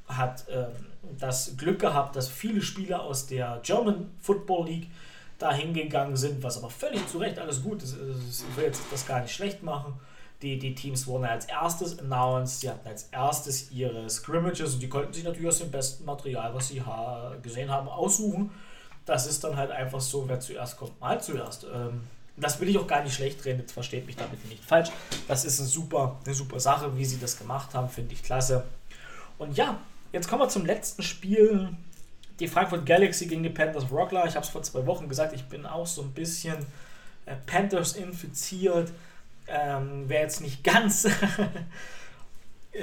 [0.07, 0.67] hat ähm,
[1.19, 4.87] das Glück gehabt, dass viele Spieler aus der German Football League
[5.37, 7.95] da hingegangen sind, was aber völlig zu Recht alles gut ist.
[7.95, 9.93] Ich will jetzt das gar nicht schlecht machen.
[10.41, 14.89] Die, die Teams wurden als erstes announced, sie hatten als erstes ihre Scrimmages und die
[14.89, 18.49] konnten sich natürlich aus dem besten Material, was sie ha gesehen haben, aussuchen.
[19.05, 21.65] Das ist dann halt einfach so, wer zuerst kommt, mal zuerst.
[21.71, 22.01] Ähm,
[22.37, 24.89] das will ich auch gar nicht schlecht reden, jetzt versteht mich damit nicht falsch.
[25.27, 28.63] Das ist eine super, eine super Sache, wie sie das gemacht haben, finde ich klasse.
[29.37, 29.77] Und ja,
[30.11, 31.69] Jetzt kommen wir zum letzten Spiel.
[32.39, 34.25] Die Frankfurt Galaxy gegen die Panthers Rockler.
[34.25, 36.57] Ich habe es vor zwei Wochen gesagt, ich bin auch so ein bisschen
[37.25, 38.91] äh, Panthers infiziert.
[39.47, 41.05] Ähm, Wäre jetzt nicht ganz
[42.71, 42.79] äh,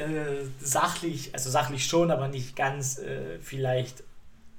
[0.61, 4.03] sachlich, also sachlich schon, aber nicht ganz äh, vielleicht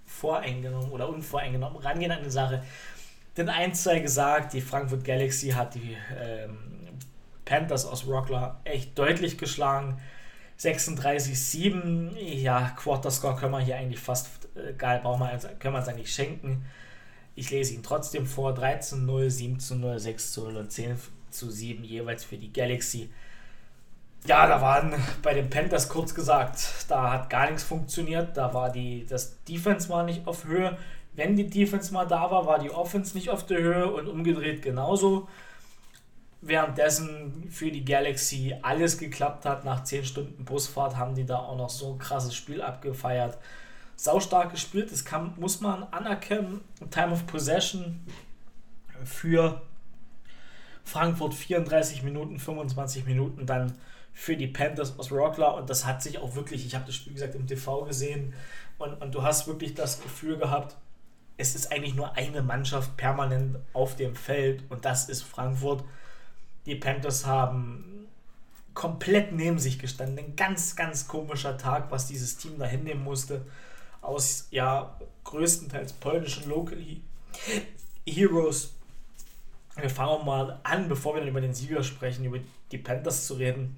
[0.05, 2.63] voreingenommen oder unvoreingenommen rangehen an die Sache.
[3.37, 6.57] Denn eins sei gesagt, die Frankfurt Galaxy hat die ähm,
[7.45, 9.99] Panthers aus Rockler echt deutlich geschlagen.
[10.59, 12.17] 36,7.
[12.17, 16.13] Ja, Quarter-Score können wir hier eigentlich fast, äh, geil, brauchen wir, können wir uns eigentlich
[16.13, 16.65] schenken.
[17.35, 18.53] Ich lese ihn trotzdem vor.
[18.53, 20.97] 13 0, 7 zu 0, 6 zu 0 und 10
[21.31, 23.09] zu 7 jeweils für die Galaxy.
[24.25, 28.35] Ja, da waren bei den Panthers kurz gesagt, da hat gar nichts funktioniert.
[28.35, 30.77] Da war die, das Defense war nicht auf Höhe.
[31.13, 34.61] Wenn die Defense mal da war, war die Offense nicht auf der Höhe und umgedreht
[34.61, 35.27] genauso
[36.41, 39.65] währenddessen für die Galaxy alles geklappt hat.
[39.65, 43.37] Nach 10 Stunden Busfahrt haben die da auch noch so ein krasses Spiel abgefeiert.
[43.95, 46.61] Saustark gespielt, das kann, muss man anerkennen.
[46.89, 47.99] Time of Possession
[49.03, 49.61] für
[50.89, 53.73] Frankfurt 34 Minuten, 25 Minuten dann
[54.11, 57.13] für die Panthers aus Rockler und das hat sich auch wirklich, ich habe das Spiel
[57.13, 58.33] gesagt im TV gesehen
[58.77, 60.75] und, und du hast wirklich das Gefühl gehabt,
[61.37, 65.85] es ist eigentlich nur eine Mannschaft permanent auf dem Feld und das ist Frankfurt.
[66.65, 68.07] Die Panthers haben
[68.73, 70.19] komplett neben sich gestanden.
[70.19, 73.45] Ein ganz, ganz komischer Tag, was dieses Team da hinnehmen musste.
[74.01, 76.77] Aus ja größtenteils polnischen Local
[78.05, 78.73] Heroes.
[79.81, 82.39] Wir fangen mal an, bevor wir dann über den Sieger sprechen, über
[82.71, 83.77] die Panthers zu reden.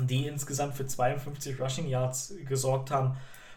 [0.00, 3.16] Die insgesamt für 52 Rushing Yards gesorgt haben.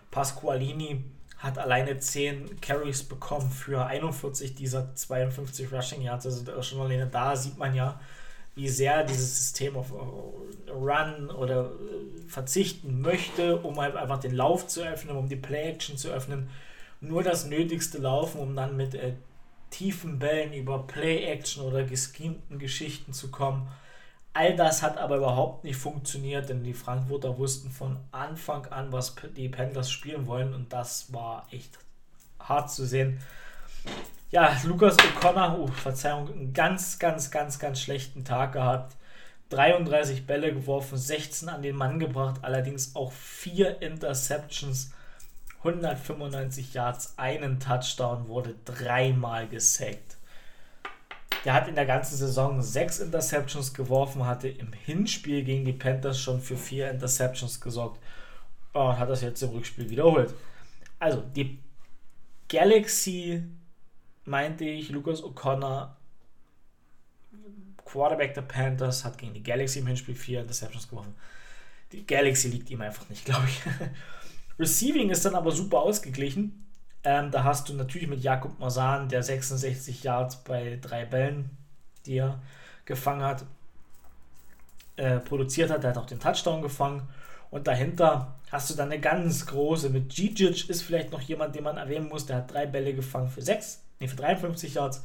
[0.10, 1.04] Pasqualini
[1.38, 6.26] hat alleine 10 Carries bekommen für 41 dieser 52 Rushing Yards.
[6.26, 8.00] Also schon alleine da sieht man ja,
[8.56, 9.92] wie sehr dieses System auf
[10.70, 15.98] Run oder äh, verzichten möchte, um halt einfach den Lauf zu öffnen, um die Play-Action
[15.98, 16.50] zu öffnen.
[17.00, 19.14] Nur das Nötigste laufen, um dann mit äh,
[19.72, 23.68] tiefen Bällen über Play-Action oder geschemten Geschichten zu kommen.
[24.34, 29.16] All das hat aber überhaupt nicht funktioniert, denn die Frankfurter wussten von Anfang an, was
[29.36, 31.80] die Panthers spielen wollen und das war echt
[32.40, 33.20] hart zu sehen.
[34.30, 38.96] Ja, Lukas O'Connor, oh, Verzeihung, einen ganz, ganz, ganz, ganz schlechten Tag gehabt.
[39.50, 44.94] 33 Bälle geworfen, 16 an den Mann gebracht, allerdings auch 4 Interceptions,
[45.64, 50.18] 195 Yards, einen Touchdown, wurde dreimal gesackt.
[51.46, 56.20] Der hat in der ganzen Saison sechs Interceptions geworfen, hatte im Hinspiel gegen die Panthers
[56.20, 58.00] schon für vier Interceptions gesorgt
[58.74, 60.34] und hat das jetzt im Rückspiel wiederholt.
[61.00, 61.60] Also, die
[62.48, 63.44] Galaxy,
[64.26, 65.96] meinte ich, Lucas O'Connor,
[67.86, 71.16] Quarterback der Panthers, hat gegen die Galaxy im Hinspiel vier Interceptions geworfen.
[71.92, 73.62] Die Galaxy liegt ihm einfach nicht, glaube ich.
[74.60, 76.66] Receiving ist dann aber super ausgeglichen.
[77.04, 81.50] Ähm, da hast du natürlich mit Jakob Masan, der 66 Yards bei drei Bällen,
[82.06, 82.40] die er
[82.86, 83.44] gefangen hat,
[84.98, 85.84] äh, produziert hat.
[85.84, 87.08] Der hat auch den Touchdown gefangen.
[87.50, 91.64] Und dahinter hast du dann eine ganz große mit Gigic ist vielleicht noch jemand, den
[91.64, 92.26] man erwähnen muss.
[92.26, 95.04] Der hat drei Bälle gefangen für sechs, nee, für 53 Yards,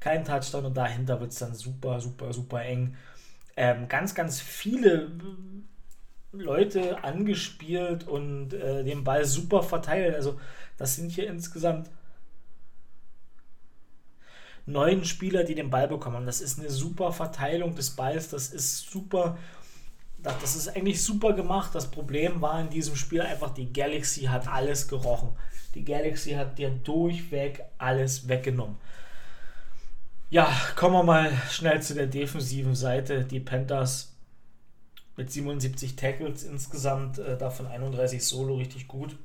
[0.00, 2.96] kein Touchdown und dahinter wird es dann super, super, super eng.
[3.56, 5.10] Ähm, ganz, ganz viele
[6.38, 10.14] Leute angespielt und äh, den Ball super verteilt.
[10.14, 10.38] Also
[10.76, 11.90] das sind hier insgesamt
[14.66, 16.26] neun Spieler, die den Ball bekommen.
[16.26, 18.28] Das ist eine super Verteilung des Balls.
[18.28, 19.38] Das ist super.
[20.22, 21.74] Das ist eigentlich super gemacht.
[21.74, 25.30] Das Problem war in diesem Spiel einfach, die Galaxy hat alles gerochen.
[25.74, 28.76] Die Galaxy hat dir durchweg alles weggenommen.
[30.30, 33.24] Ja, kommen wir mal schnell zu der defensiven Seite.
[33.24, 34.15] Die Panthers
[35.16, 39.16] mit 77 Tackles insgesamt, äh, davon 31 Solo, richtig gut.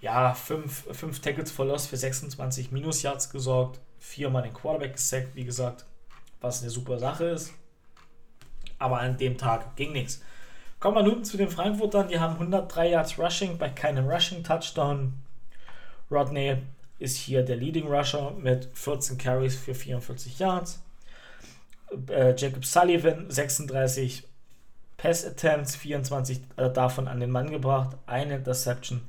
[0.00, 5.84] Ja, 5 Tackles for Loss für 26 Minus-Yards gesorgt, viermal den Quarterback gesackt, wie gesagt,
[6.40, 7.52] was eine super Sache ist.
[8.78, 10.20] Aber an dem Tag ging nichts.
[10.78, 15.14] Kommen wir nun zu den Frankfurtern, die haben 103 Yards Rushing bei keinem Rushing-Touchdown.
[16.10, 16.58] Rodney
[16.98, 20.82] ist hier der Leading Rusher mit 14 Carries für 44 Yards.
[22.08, 24.24] Äh, Jacob Sullivan 36
[24.96, 29.02] Pass Attempts, 24 äh, davon an den Mann gebracht, eine Interception,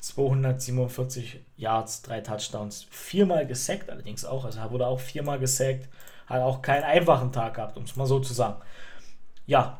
[0.00, 5.88] 247 Yards, drei Touchdowns, viermal gesackt allerdings auch, also er wurde auch viermal gesackt,
[6.26, 8.60] hat auch keinen einfachen Tag gehabt, um es mal so zu sagen.
[9.46, 9.78] Ja,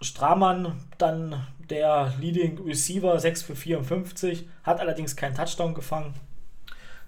[0.00, 6.14] Stramann, dann der Leading Receiver, 6 für 54, hat allerdings keinen Touchdown gefangen.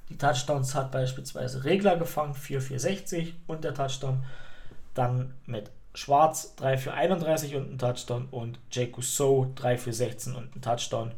[0.09, 4.25] Die Touchdowns hat beispielsweise Regler gefangen, 4 für 60 und der Touchdown
[4.95, 10.37] dann mit Schwarz 3 für 31 und ein Touchdown und Jake Rousseau 3 für 16
[10.37, 11.11] und ein Touchdown.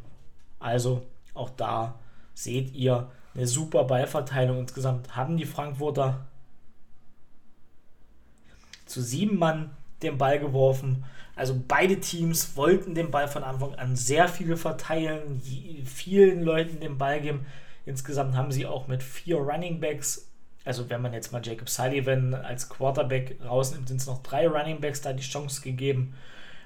[0.59, 1.03] Also
[1.35, 1.99] auch da
[2.33, 4.57] seht ihr eine super Ballverteilung.
[4.57, 6.25] Insgesamt haben die Frankfurter
[8.87, 9.69] zu sieben Mann
[10.01, 11.05] den Ball geworfen.
[11.35, 15.39] Also beide Teams wollten den Ball von Anfang an sehr viele verteilen,
[15.85, 17.45] vielen Leuten den Ball geben.
[17.85, 20.30] Insgesamt haben sie auch mit vier Running Backs
[20.63, 24.79] also wenn man jetzt mal Jacob Sullivan als Quarterback rausnimmt, sind es noch drei Running
[24.79, 26.13] Backs da die Chance gegeben,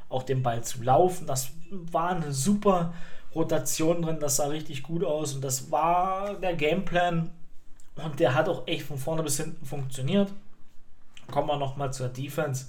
[0.10, 1.28] auch den Ball zu laufen.
[1.28, 2.94] Das war eine super
[3.34, 7.32] Rotation drin, das sah richtig gut aus und das war der Gameplan
[7.96, 10.32] und der hat auch echt von vorne bis hinten funktioniert.
[11.32, 12.68] Kommen wir nochmal zur Defense.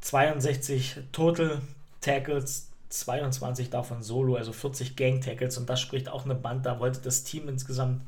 [0.00, 1.60] 62 Total
[2.00, 6.66] Tackles, 22 davon Solo, also 40 Gang Tackles und das spricht auch eine Band.
[6.66, 8.02] Da wollte das Team insgesamt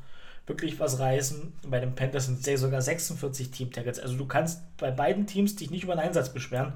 [0.47, 1.53] wirklich was reißen.
[1.67, 3.99] Bei den Panthers sind es sogar 46 Team-Tackles.
[3.99, 6.73] Also du kannst bei beiden Teams dich nicht über einen Einsatz beschweren.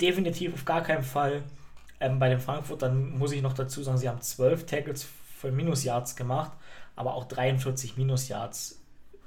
[0.00, 1.42] Definitiv auf gar keinen Fall.
[2.00, 6.14] Ähm, bei den Frankfurtern muss ich noch dazu sagen, sie haben 12 Tackles für Minus-Yards
[6.14, 6.52] gemacht,
[6.94, 8.80] aber auch 43 Minus-Yards.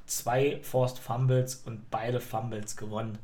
[0.06, 3.18] Zwei Forced Fumbles und beide Fumbles gewonnen.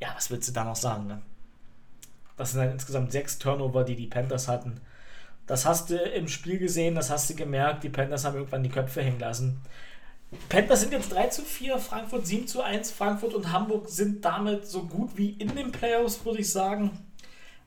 [0.00, 1.06] Ja, was willst du da noch sagen?
[1.06, 1.22] Ne?
[2.36, 4.80] Das sind dann insgesamt sechs Turnover, die die Panthers hatten.
[5.50, 7.82] Das hast du im Spiel gesehen, das hast du gemerkt.
[7.82, 9.60] Die Panthers haben irgendwann die Köpfe hängen lassen.
[10.48, 12.92] Panthers sind jetzt 3 zu 4, Frankfurt 7 zu 1.
[12.92, 16.92] Frankfurt und Hamburg sind damit so gut wie in den Playoffs, würde ich sagen.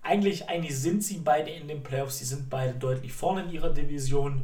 [0.01, 2.19] Eigentlich, eigentlich sind sie beide in den Playoffs.
[2.19, 4.43] Sie sind beide deutlich vorne in ihrer Division.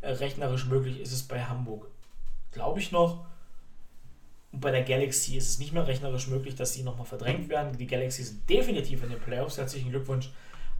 [0.00, 1.86] Äh, rechnerisch möglich ist es bei Hamburg,
[2.50, 3.24] glaube ich noch.
[4.50, 7.78] Und bei der Galaxy ist es nicht mehr rechnerisch möglich, dass sie nochmal verdrängt werden.
[7.78, 9.58] Die Galaxy sind definitiv in den Playoffs.
[9.58, 10.32] Herzlichen Glückwunsch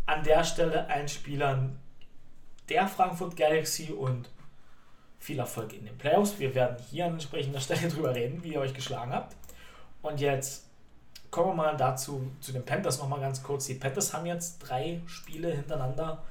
[0.06, 1.78] an der Stelle allen Spielern
[2.70, 4.30] der Frankfurt Galaxy und
[5.18, 6.38] viel Erfolg in den Playoffs.
[6.38, 9.36] Wir werden hier an entsprechender Stelle drüber reden, wie ihr euch geschlagen habt.
[10.02, 10.64] Und jetzt
[11.30, 13.66] kommen wir mal dazu, zu den Panthers nochmal ganz kurz.
[13.66, 16.22] Die Panthers haben jetzt drei Spiele hintereinander.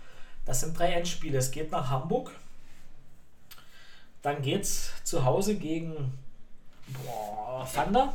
[0.46, 1.38] Das sind drei Endspiele.
[1.38, 2.32] Es geht nach Hamburg.
[4.22, 6.18] Dann geht es zu Hause gegen
[6.88, 8.14] boah, Thunder.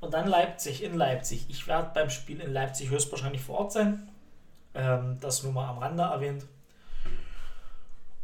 [0.00, 1.46] Und dann Leipzig in Leipzig.
[1.48, 4.08] Ich werde beim Spiel in Leipzig höchstwahrscheinlich vor Ort sein.
[4.74, 6.44] Ähm, das nur mal am Rande erwähnt.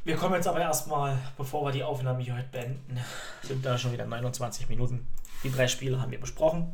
[0.09, 2.99] Wir kommen jetzt aber erstmal, bevor wir die Aufnahme hier heute beenden,
[3.43, 5.07] sind da schon wieder 29 Minuten.
[5.45, 6.73] Die drei Spiele haben wir besprochen.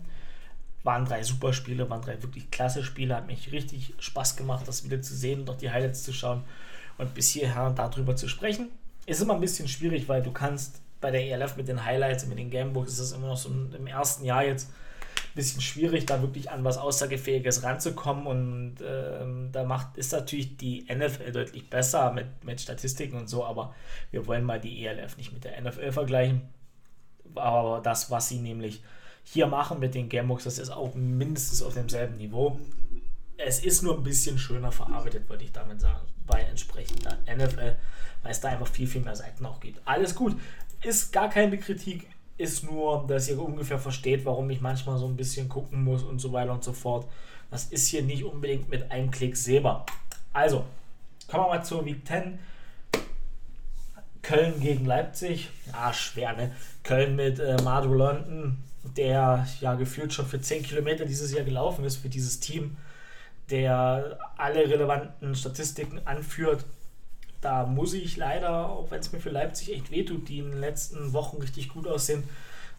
[0.85, 3.17] Waren drei super Spiele, waren drei wirklich klasse Spiele.
[3.17, 6.45] Hat mich richtig Spaß gemacht, das wieder zu sehen und auch die Highlights zu schauen
[6.97, 8.69] und bis hierher darüber zu sprechen.
[9.05, 12.29] Ist immer ein bisschen schwierig, weil du kannst bei der ELF mit den Highlights und
[12.29, 14.71] mit den Gamebooks ist es immer noch so im ersten Jahr jetzt
[15.35, 18.27] bisschen schwierig, da wirklich an was Aussagefähiges ranzukommen.
[18.27, 23.45] Und ähm, da macht, ist natürlich die NFL deutlich besser mit, mit Statistiken und so,
[23.45, 23.75] aber
[24.11, 26.43] wir wollen mal die ELF nicht mit der NFL vergleichen.
[27.35, 28.83] Aber das, was sie nämlich
[29.25, 32.61] hier machen mit den Gamebooks, das ist auch mindestens auf demselben Niveau.
[33.37, 37.77] Es ist nur ein bisschen schöner verarbeitet, würde ich damit sagen, bei entsprechender NFL,
[38.23, 39.81] weil es da einfach viel, viel mehr Seiten auch gibt.
[39.87, 40.37] Alles gut.
[40.83, 45.17] Ist gar keine Kritik, ist nur, dass ihr ungefähr versteht, warum ich manchmal so ein
[45.17, 47.07] bisschen gucken muss und so weiter und so fort.
[47.51, 49.87] Das ist hier nicht unbedingt mit einem Klick sehbar.
[50.33, 50.65] Also,
[51.29, 52.39] kommen wir mal zur Week 10.
[54.23, 55.51] Köln gegen Leipzig.
[55.73, 56.51] Ja, schwer, ne?
[56.83, 58.59] Köln mit äh, Madu London,
[58.97, 62.77] der ja gefühlt schon für 10 Kilometer dieses Jahr gelaufen ist für dieses Team,
[63.51, 66.65] der alle relevanten Statistiken anführt.
[67.45, 70.61] Da muss ich leider, auch wenn es mir für Leipzig echt wehtut, die in den
[70.61, 72.25] letzten Wochen richtig gut aussehen,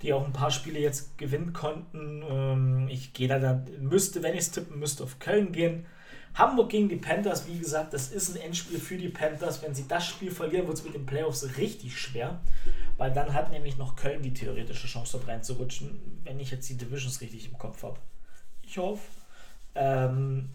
[0.01, 2.23] die auch ein paar Spiele jetzt gewinnen konnten.
[2.27, 5.85] Ähm, ich gehe da dann, müsste, wenn ich es tippen müsste, auf Köln gehen.
[6.33, 9.61] Hamburg gegen die Panthers, wie gesagt, das ist ein Endspiel für die Panthers.
[9.61, 12.41] Wenn sie das Spiel verlieren, wird es mit den Playoffs richtig schwer,
[12.97, 16.75] weil dann hat nämlich noch Köln die theoretische Chance, dort reinzurutschen, wenn ich jetzt die
[16.75, 17.99] Divisions richtig im Kopf habe.
[18.63, 19.03] Ich hoffe.
[19.75, 20.49] Ähm,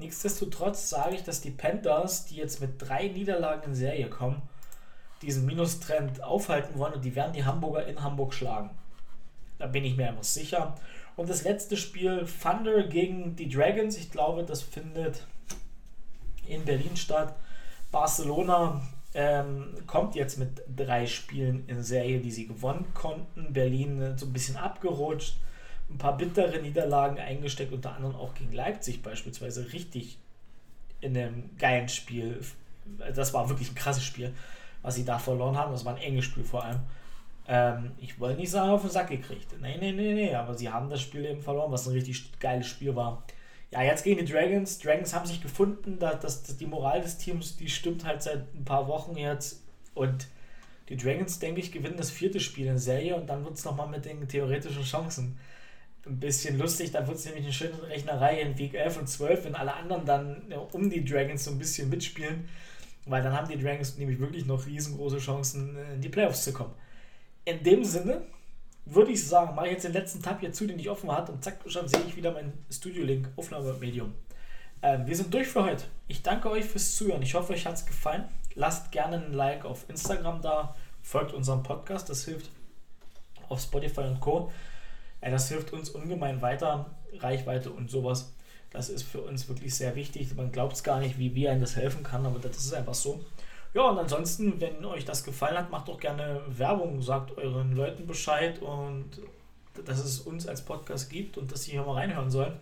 [0.00, 4.42] nichtsdestotrotz sage ich, dass die Panthers, die jetzt mit drei Niederlagen in Serie kommen,
[5.22, 8.70] diesen Minustrend aufhalten wollen und die werden die Hamburger in Hamburg schlagen.
[9.58, 10.74] Da bin ich mir einfach sicher.
[11.16, 15.26] Und das letzte Spiel Thunder gegen die Dragons, ich glaube, das findet
[16.46, 17.34] in Berlin statt.
[17.92, 18.80] Barcelona
[19.14, 23.52] ähm, kommt jetzt mit drei Spielen in Serie, die sie gewonnen konnten.
[23.52, 25.36] Berlin äh, so ein bisschen abgerutscht,
[25.90, 30.18] ein paar bittere Niederlagen eingesteckt, unter anderem auch gegen Leipzig beispielsweise richtig
[31.00, 32.40] in einem geilen Spiel.
[33.14, 34.32] Das war wirklich ein krasses Spiel,
[34.82, 35.72] was sie da verloren haben.
[35.72, 36.80] Das war ein enges Spiel vor allem.
[37.48, 39.48] Ähm, ich wollte nicht sagen, auf den Sack gekriegt.
[39.60, 42.66] Nee, nee, nee, nee, aber sie haben das Spiel eben verloren, was ein richtig geiles
[42.66, 43.24] Spiel war.
[43.72, 44.78] Ja, jetzt gegen die Dragons.
[44.78, 48.54] Dragons haben sich gefunden, da, dass, dass die Moral des Teams, die stimmt halt seit
[48.54, 49.62] ein paar Wochen jetzt.
[49.94, 50.28] Und
[50.88, 53.88] die Dragons, denke ich, gewinnen das vierte Spiel in Serie und dann wird es nochmal
[53.88, 55.38] mit den theoretischen Chancen
[56.06, 56.92] ein bisschen lustig.
[56.92, 60.04] Da wird es nämlich eine schöne Rechnerei in Week 11 und 12, wenn alle anderen
[60.04, 62.48] dann um die Dragons so ein bisschen mitspielen.
[63.06, 66.74] Weil dann haben die Dragons nämlich wirklich noch riesengroße Chancen, in die Playoffs zu kommen
[67.44, 68.22] in dem Sinne
[68.86, 71.32] würde ich sagen, mache ich jetzt den letzten Tab hier zu, den ich offen hatte
[71.32, 74.14] und zack, schon sehe ich wieder mein Studio-Link, Aufnahmemedium.
[74.82, 75.84] Ähm, wir sind durch für heute.
[76.08, 77.22] Ich danke euch fürs Zuhören.
[77.22, 78.24] Ich hoffe, euch hat es gefallen.
[78.54, 82.50] Lasst gerne ein Like auf Instagram da, folgt unserem Podcast, das hilft
[83.48, 84.50] auf Spotify und Co.
[85.20, 88.32] Das hilft uns ungemein weiter, Reichweite und sowas.
[88.70, 90.34] Das ist für uns wirklich sehr wichtig.
[90.36, 92.94] Man glaubt es gar nicht, wie wir einem das helfen kann, aber das ist einfach
[92.94, 93.24] so.
[93.74, 98.06] Ja, und ansonsten, wenn euch das gefallen hat, macht doch gerne Werbung, sagt euren Leuten
[98.06, 99.06] Bescheid und
[99.84, 102.58] dass es uns als Podcast gibt und dass sie hier mal reinhören sollen.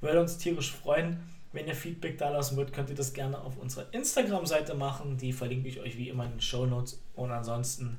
[0.00, 1.20] Würde uns tierisch freuen.
[1.52, 5.16] Wenn ihr Feedback da lassen wollt, könnt ihr das gerne auf unserer Instagram-Seite machen.
[5.16, 7.00] Die verlinke ich euch wie immer in den Show Notes.
[7.14, 7.98] Und ansonsten,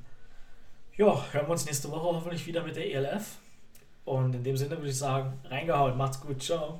[0.95, 3.39] ja, hören wir uns nächste Woche hoffentlich wieder mit der ELF.
[4.05, 6.79] Und in dem Sinne würde ich sagen, reingehauen, macht's gut, ciao.